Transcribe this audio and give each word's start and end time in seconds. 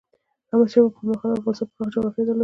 احمد 0.51 0.69
شاه 0.71 0.83
بابا 0.83 0.99
پر 1.01 1.05
مهال 1.09 1.31
افغانستان 1.33 1.67
پراخه 1.73 1.93
جغرافیه 1.93 2.23
درلوده. 2.25 2.39